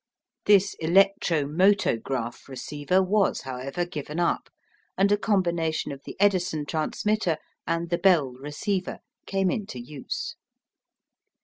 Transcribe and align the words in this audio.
This 0.47 0.75
"electro 0.79 1.43
motograph" 1.45 2.47
receiver 2.47 3.03
was, 3.03 3.41
however, 3.41 3.85
given 3.85 4.19
up, 4.19 4.49
and 4.97 5.11
a 5.11 5.15
combination 5.15 5.91
of 5.91 6.01
the 6.05 6.15
Edison 6.19 6.65
transmitter 6.65 7.37
and 7.67 7.91
the 7.91 7.99
Bell 7.99 8.31
receiver 8.31 9.01
came 9.27 9.51
into 9.51 9.79
use. 9.79 10.33